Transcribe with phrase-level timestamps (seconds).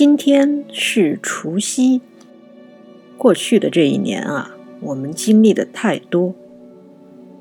[0.00, 2.00] 今天是除夕。
[3.18, 6.34] 过去的这一年啊，我们经历的太多，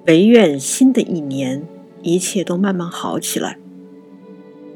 [0.08, 1.66] 唯愿新的一年
[2.02, 3.58] 一切都慢慢好起来。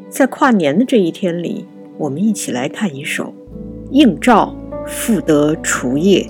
[0.08, 1.66] 在跨年的这一天里，
[1.98, 3.26] 我们一起来看一首
[3.92, 4.56] 《映照
[4.88, 6.22] 复得除夜》。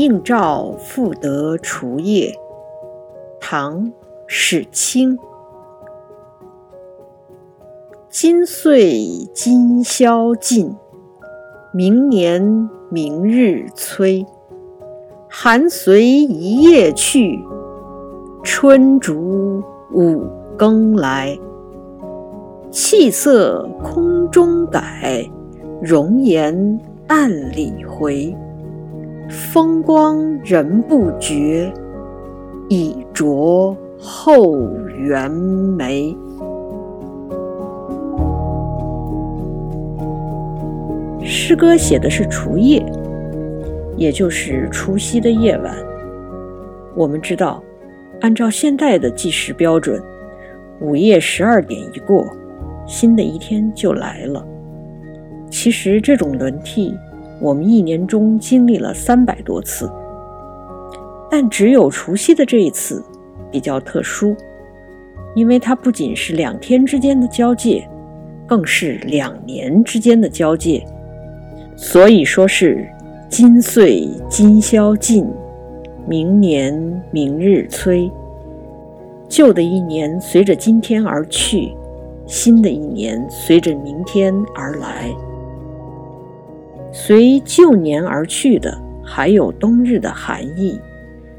[0.00, 2.34] 应照复得除夜，
[3.38, 3.84] 唐·
[4.26, 5.18] 史清。
[8.08, 8.94] 今岁
[9.34, 10.74] 今宵尽，
[11.74, 14.24] 明年明日催。
[15.28, 17.38] 寒随一夜去，
[18.42, 20.24] 春逐五
[20.56, 21.38] 更来。
[22.70, 25.22] 气色空中改，
[25.82, 28.34] 容颜暗里回。
[29.30, 31.72] 风光人不觉，
[32.68, 36.16] 已着后园梅。
[41.22, 42.84] 诗歌写的是除夜，
[43.96, 45.72] 也就是除夕的夜晚。
[46.96, 47.62] 我们知道，
[48.20, 50.02] 按照现代的计时标准，
[50.80, 52.26] 午夜十二点一过，
[52.84, 54.44] 新的一天就来了。
[55.48, 56.92] 其实这种轮替。
[57.40, 59.90] 我们一年中经历了三百多次，
[61.30, 63.02] 但只有除夕的这一次
[63.50, 64.36] 比较特殊，
[65.34, 67.88] 因为它不仅是两天之间的交界，
[68.46, 70.84] 更是两年之间的交界，
[71.76, 72.86] 所以说是
[73.28, 75.26] 今岁今宵尽，
[76.06, 78.10] 明年明日催。
[79.28, 81.72] 旧的一年随着今天而去，
[82.26, 85.08] 新的一年随着明天而来。
[86.92, 90.80] 随旧年而去的，还有冬日的寒意；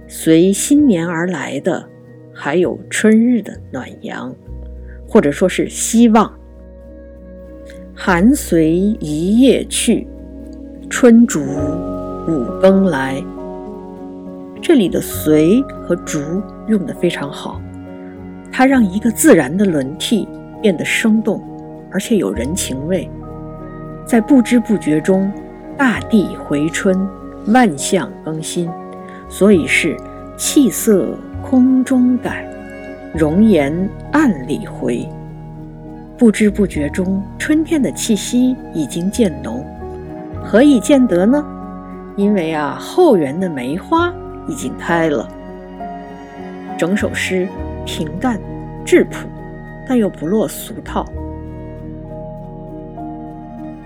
[0.08, 1.86] 随新年而来的，
[2.34, 4.34] 还有春日的暖阳，
[5.08, 6.32] 或者说是希望。
[7.94, 10.08] 寒随一夜去，
[10.90, 11.42] 春逐
[12.28, 13.22] 五更来。
[14.62, 16.20] 这里的“随”和“逐”
[16.70, 17.62] 用得非常好，
[18.52, 20.28] 它让一个自然的轮替
[20.62, 21.44] 变得生动，
[21.92, 23.10] 而且有人情味。
[24.06, 25.32] 在不知不觉中，
[25.78, 27.08] 大地回春，
[27.48, 28.70] 万象更新，
[29.30, 29.96] 所以是
[30.38, 32.46] 气色空中改，
[33.14, 35.08] 容颜暗里回。
[36.18, 39.66] 不知不觉中，春天的气息已经渐浓。
[40.44, 41.44] 何以见得呢？
[42.16, 44.14] 因为啊，后园的梅花
[44.48, 45.28] 已经开了。
[46.78, 47.48] 整首诗
[47.86, 48.40] 平淡
[48.84, 49.28] 质朴，
[49.88, 51.06] 但又不落俗套。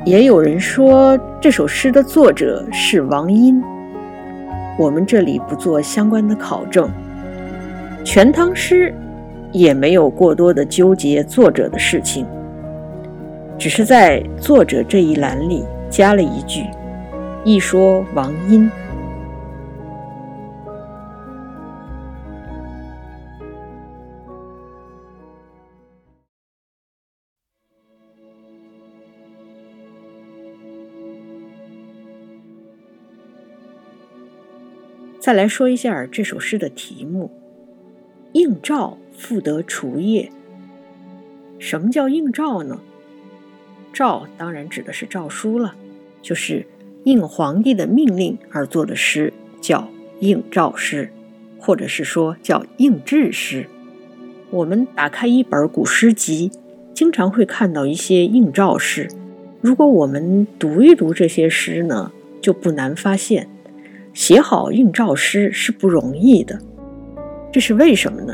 [0.05, 3.59] 也有人说这首诗的作者是王殷，
[4.77, 6.88] 我们这里不做相关的考证。
[8.03, 8.93] 《全唐诗》
[9.51, 12.23] 也没有过多的纠结作者的事情，
[13.57, 16.66] 只是在作者这一栏里加了一句
[17.43, 18.69] ：“一说王殷。”
[35.25, 37.31] 再来说一下这首诗的题目
[38.34, 40.31] ：“应诏复得除夜。”
[41.58, 42.80] 什么叫应诏呢？
[43.91, 45.74] 诏当然指的是诏书了，
[46.22, 46.68] 就是
[47.06, 51.09] 应皇帝的命令而作的诗，叫应诏诗，
[51.58, 53.66] 或者是说叫应制诗。
[54.52, 56.52] 我们打开一本古诗集，
[56.94, 59.09] 经常会看到一些应诏诗。
[59.59, 63.49] 如果我们读一读这些诗呢，就不难发现。
[64.16, 66.58] 写好应诏诗是不容易的，
[67.52, 68.34] 这是为什么呢？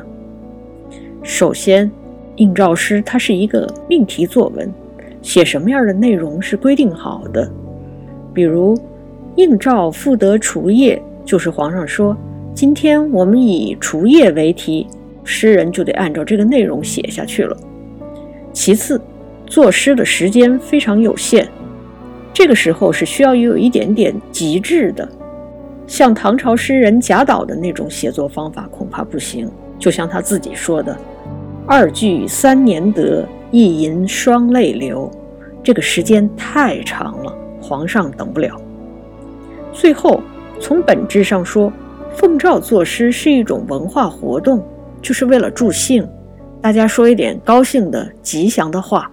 [1.23, 1.91] 首先，
[2.35, 4.71] 应诏诗它是一个命题作文，
[5.23, 7.51] 写什么样的内容是规定好的。
[8.31, 8.79] 比如
[9.37, 12.15] “应诏赋得除夜”，就是皇上说
[12.53, 14.85] 今天我们以除夜为题，
[15.23, 17.57] 诗人就得按照这个内容写下去了。
[18.53, 19.01] 其次，
[19.47, 21.47] 作诗的时间非常有限，
[22.31, 25.09] 这个时候是需要有一点点极致的。
[25.91, 29.51] 像唐朝诗人贾岛的那种写作方法恐怕不行。
[29.77, 30.97] 就像他自己说的
[31.67, 35.11] ：“二句三年得，一吟双泪流。”
[35.61, 38.55] 这个时间太长了，皇上等不了。
[39.73, 40.23] 最后，
[40.61, 41.73] 从本质上说，
[42.15, 44.65] 奉诏作诗是一种文化活动，
[45.01, 46.07] 就是为了助兴，
[46.61, 49.11] 大家说一点高兴的、吉祥的话。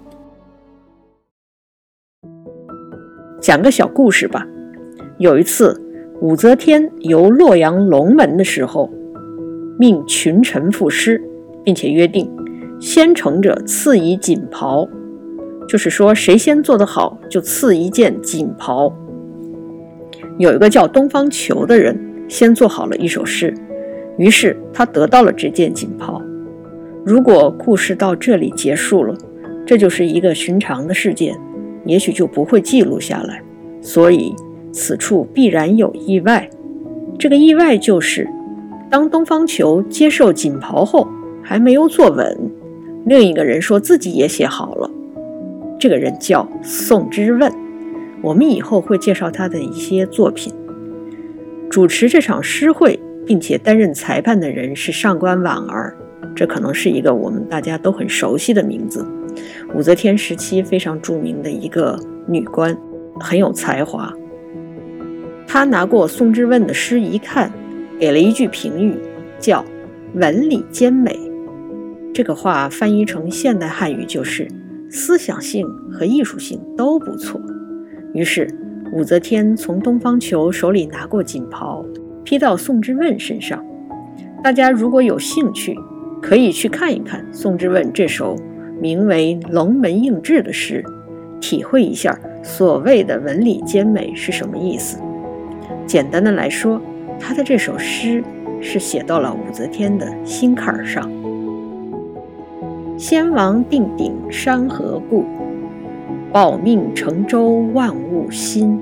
[3.41, 4.47] 讲个小故事吧。
[5.19, 5.77] 有一次，
[6.21, 8.91] 武则天游洛阳龙门的时候，
[9.79, 11.23] 命群臣赋诗，
[11.65, 12.29] 并且约定
[12.81, 14.89] 先成者赐以锦袍，
[15.69, 18.93] 就是说谁先做得好，就赐一件锦袍。
[20.39, 23.55] 有一个叫东方球的人，先做好了一首诗，
[24.17, 26.21] 于是他得到了这件锦袍。
[27.05, 29.15] 如果故事到这里结束了，
[29.65, 31.39] 这就是一个寻常的事件，
[31.85, 33.41] 也许就不会记录下来。
[33.81, 34.35] 所以
[34.79, 36.49] 此处必然有意外。
[37.19, 38.29] 这个意外就是，
[38.89, 41.09] 当东方球接受锦袍后，
[41.43, 42.39] 还没有坐稳，
[43.05, 44.89] 另一个人说自己也写好了。
[45.81, 47.53] 这个人叫宋之问。
[48.23, 50.53] 我们以后会介绍他的一些作品。
[51.69, 55.97] 主持这场诗会并且担任裁判的人是上官婉儿，
[56.37, 59.05] 这可能是一个我们大家都很熟悉的名字。
[59.75, 62.77] 武则天时期非常著名的一个女官，
[63.21, 64.13] 很有才华。
[65.51, 67.51] 他拿过宋之问的诗一看，
[67.99, 68.95] 给了一句评语，
[69.41, 69.65] 叫
[70.13, 71.19] “文理兼美”。
[72.13, 74.47] 这个话翻译成现代汉语就是
[74.91, 77.41] 思想性和艺术性都不错。
[78.13, 78.47] 于是，
[78.93, 81.83] 武则天从东方球手里拿过锦袍，
[82.25, 83.65] 披到宋之问身上。
[84.45, 85.75] 大家如果有兴趣，
[86.21, 88.37] 可以去看一看宋之问这首
[88.83, 90.85] 名为《龙门应制》的诗，
[91.41, 94.99] 体会一下所谓的文理兼美是什么意思。
[95.89, 96.79] 简单的来说，
[97.19, 98.23] 他的这首诗
[98.61, 101.11] 是写到了武则天的心坎儿上
[102.99, 105.25] ：“先王定鼎山河固。”
[106.31, 108.79] 保命成舟万物新，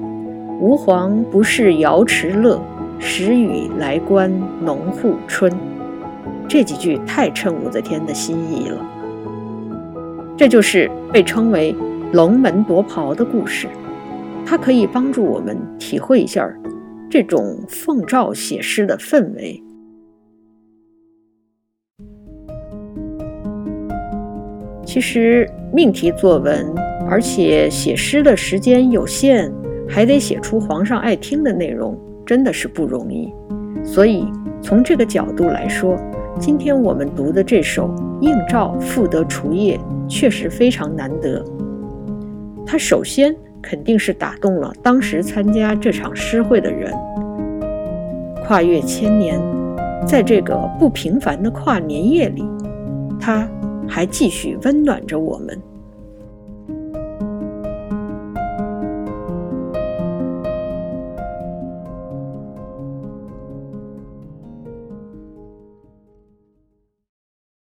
[0.59, 2.61] 吾皇不是瑶池乐，
[2.99, 4.29] 时雨来观
[4.61, 5.53] 农户春。
[6.49, 8.85] 这几句太衬武则天的心意了。
[10.37, 11.73] 这就是被称为
[12.13, 13.69] “龙门夺袍”的故事，
[14.45, 16.45] 它可以帮助我们体会一下
[17.17, 19.63] 这种奉诏写诗的氛围。
[24.85, 26.75] 其实命题作文。
[27.09, 29.51] 而且写诗的时间有限，
[29.89, 31.97] 还得写出皇上爱听的内容，
[32.27, 33.33] 真的是不容易。
[33.83, 34.27] 所以
[34.61, 35.97] 从这个角度来说，
[36.39, 37.89] 今天我们读的这首
[38.21, 39.79] 《应诏赋得除夜》
[40.09, 41.43] 确实非常难得。
[42.67, 43.35] 它首先
[43.69, 46.93] 肯定是打动了当时参加这场诗会的人。
[48.47, 49.41] 跨越千年，
[50.07, 52.45] 在这个不平凡的跨年夜里，
[53.21, 53.49] 它
[53.89, 55.61] 还继续温暖着我们。